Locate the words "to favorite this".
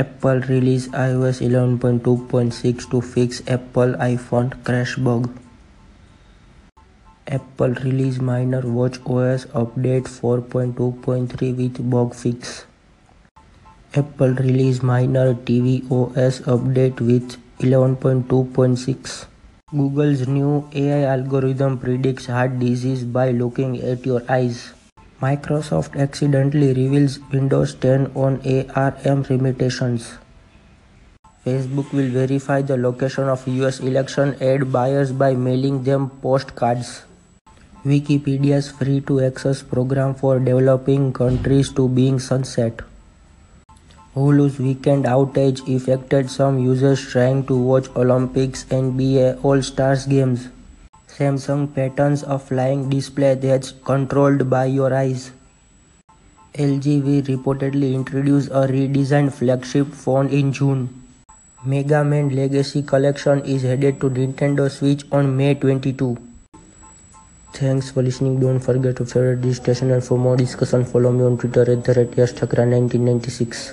68.98-69.56